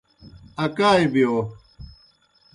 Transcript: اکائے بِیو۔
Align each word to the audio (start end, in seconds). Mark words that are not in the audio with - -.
اکائے 0.63 1.05
بِیو۔ 1.13 1.33